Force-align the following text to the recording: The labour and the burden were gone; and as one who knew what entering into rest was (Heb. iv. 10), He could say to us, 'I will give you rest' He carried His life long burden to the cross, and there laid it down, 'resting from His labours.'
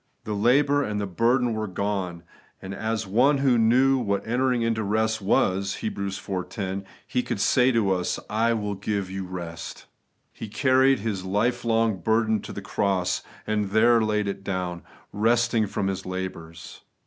The 0.23 0.33
labour 0.33 0.81
and 0.83 0.99
the 0.99 1.05
burden 1.05 1.53
were 1.53 1.67
gone; 1.67 2.23
and 2.59 2.73
as 2.73 3.05
one 3.05 3.37
who 3.37 3.59
knew 3.59 3.99
what 3.99 4.25
entering 4.27 4.63
into 4.63 4.81
rest 4.81 5.21
was 5.21 5.75
(Heb. 5.81 5.99
iv. 5.99 6.49
10), 6.49 6.83
He 7.05 7.21
could 7.21 7.39
say 7.39 7.71
to 7.71 7.91
us, 7.91 8.17
'I 8.27 8.53
will 8.53 8.73
give 8.73 9.11
you 9.11 9.25
rest' 9.25 9.85
He 10.33 10.47
carried 10.47 11.01
His 11.01 11.23
life 11.23 11.63
long 11.63 11.99
burden 11.99 12.41
to 12.41 12.51
the 12.51 12.63
cross, 12.63 13.21
and 13.45 13.69
there 13.69 14.01
laid 14.01 14.27
it 14.27 14.43
down, 14.43 14.81
'resting 15.13 15.67
from 15.67 15.85
His 15.85 16.03
labours.' 16.03 16.81